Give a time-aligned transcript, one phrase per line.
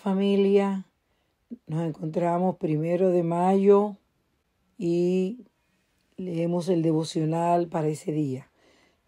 [0.00, 0.86] familia.
[1.66, 3.96] Nos encontramos primero de mayo
[4.78, 5.44] y
[6.16, 8.50] leemos el devocional para ese día.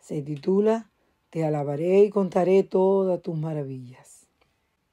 [0.01, 0.91] Se titula
[1.31, 4.27] Te alabaré y contaré todas tus maravillas.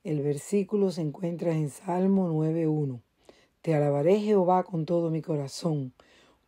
[0.05, 3.01] El versículo se encuentra en Salmo 9.1.
[3.61, 5.91] Te alabaré Jehová con todo mi corazón,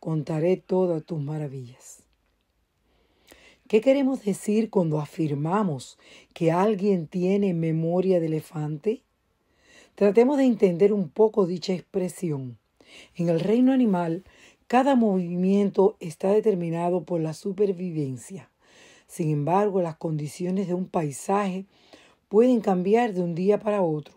[0.00, 2.04] contaré todas tus maravillas.
[3.68, 5.98] ¿Qué queremos decir cuando afirmamos
[6.32, 9.02] que alguien tiene memoria de elefante?
[9.94, 12.56] Tratemos de entender un poco dicha expresión.
[13.14, 14.24] En el reino animal,
[14.66, 18.48] cada movimiento está determinado por la supervivencia.
[19.06, 21.66] Sin embargo, las condiciones de un paisaje
[22.30, 24.14] pueden cambiar de un día para otro.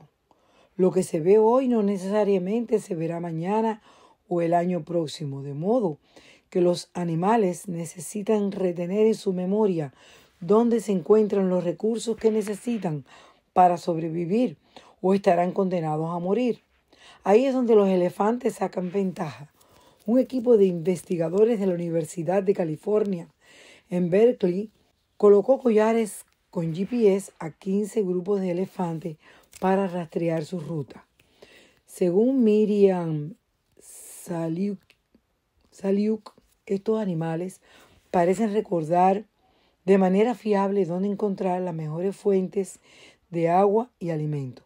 [0.77, 3.81] Lo que se ve hoy no necesariamente se verá mañana
[4.29, 5.97] o el año próximo, de modo
[6.49, 9.93] que los animales necesitan retener en su memoria
[10.39, 13.03] dónde se encuentran los recursos que necesitan
[13.51, 14.57] para sobrevivir
[15.01, 16.61] o estarán condenados a morir.
[17.23, 19.51] Ahí es donde los elefantes sacan ventaja.
[20.05, 23.27] Un equipo de investigadores de la Universidad de California
[23.89, 24.69] en Berkeley
[25.17, 29.17] colocó collares con GPS a 15 grupos de elefantes
[29.59, 31.05] para rastrear su ruta.
[31.85, 33.35] Según Miriam
[35.71, 36.33] Saliuk,
[36.65, 37.61] estos animales
[38.11, 39.25] parecen recordar
[39.85, 42.79] de manera fiable dónde encontrar las mejores fuentes
[43.29, 44.64] de agua y alimento.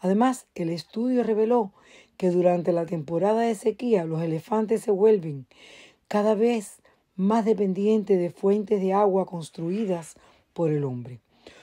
[0.00, 1.72] Además, el estudio reveló
[2.16, 5.46] que durante la temporada de sequía los elefantes se vuelven
[6.08, 6.80] cada vez
[7.16, 10.16] más dependientes de fuentes de agua construidas
[10.52, 11.20] por el hombre.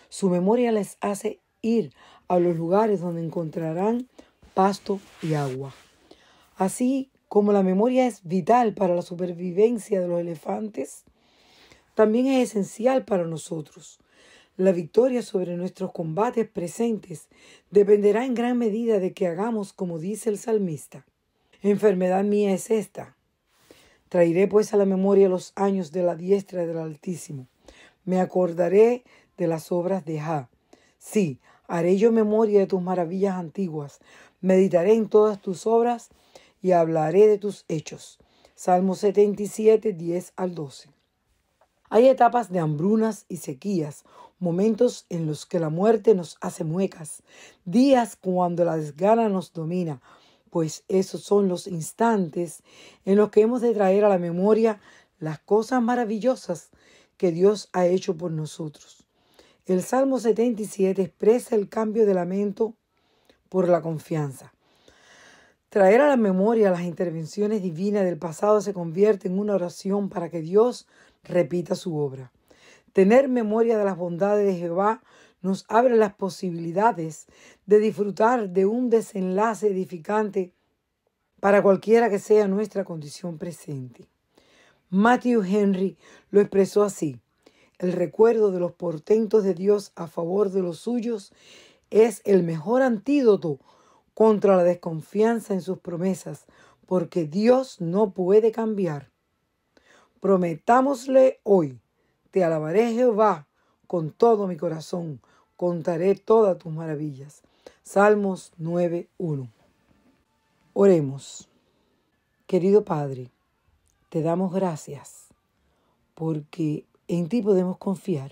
[0.10, 1.94] Su memoria les hace ir
[2.28, 4.08] a los lugares donde encontrarán
[4.54, 5.74] pasto y agua.
[6.56, 11.04] Así como la memoria es vital para la supervivencia de los elefantes,
[11.94, 14.00] también es esencial para nosotros.
[14.58, 17.28] La victoria sobre nuestros combates presentes
[17.70, 21.06] dependerá en gran medida de que hagamos como dice el salmista.
[21.62, 23.16] Enfermedad mía es esta.
[24.10, 27.46] Traeré pues a la memoria los años de la diestra del Altísimo.
[28.04, 29.04] Me acordaré
[29.38, 30.50] de las obras de Ja.
[30.98, 34.00] Sí, haré yo memoria de tus maravillas antiguas.
[34.42, 36.10] Meditaré en todas tus obras
[36.64, 38.18] y hablaré de tus hechos.
[38.56, 40.97] Salmo 77, 10 al 12.
[41.90, 44.04] Hay etapas de hambrunas y sequías,
[44.40, 47.24] momentos en los que la muerte nos hace muecas,
[47.66, 50.02] días cuando la desgana nos domina,
[50.50, 52.64] pues esos son los instantes
[53.06, 54.80] en los que hemos de traer a la memoria
[55.20, 56.70] las cosas maravillosas
[57.18, 59.06] que Dios ha hecho por nosotros.
[59.66, 62.74] El Salmo 77 expresa el cambio de lamento
[63.50, 64.54] por la confianza.
[65.70, 70.30] Traer a la memoria las intervenciones divinas del pasado se convierte en una oración para
[70.30, 70.88] que Dios
[71.26, 72.32] repita su obra.
[72.94, 75.04] Tener memoria de las bondades de Jehová
[75.42, 77.28] nos abre las posibilidades
[77.66, 80.54] de disfrutar de un desenlace edificante
[81.42, 84.08] para cualquiera que sea nuestra condición presente.
[84.90, 85.98] Matthew Henry
[86.32, 87.20] lo expresó así.
[87.78, 91.34] El recuerdo de los portentos de Dios a favor de los suyos
[91.90, 93.60] es el mejor antídoto
[94.18, 96.48] contra la desconfianza en sus promesas,
[96.88, 99.12] porque Dios no puede cambiar.
[100.22, 101.80] Prometámosle hoy,
[102.32, 103.46] te alabaré Jehová
[103.86, 105.22] con todo mi corazón,
[105.56, 107.44] contaré todas tus maravillas.
[107.84, 109.52] Salmos 9.1.
[110.74, 111.48] Oremos.
[112.48, 113.30] Querido Padre,
[114.10, 115.28] te damos gracias
[116.16, 118.32] porque en ti podemos confiar.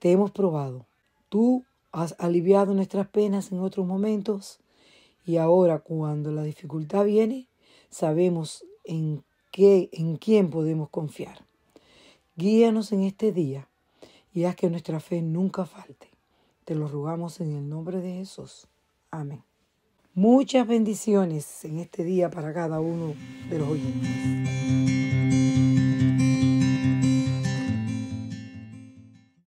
[0.00, 0.84] Te hemos probado.
[1.28, 1.62] Tú
[1.92, 4.58] has aliviado nuestras penas en otros momentos
[5.24, 7.48] y ahora cuando la dificultad viene,
[7.90, 11.44] sabemos en qué, en quién podemos confiar.
[12.36, 13.68] Guíanos en este día
[14.32, 16.10] y haz que nuestra fe nunca falte.
[16.64, 18.66] Te lo rogamos en el nombre de Jesús.
[19.10, 19.42] Amén.
[20.14, 23.14] Muchas bendiciones en este día para cada uno
[23.50, 24.63] de los oyentes.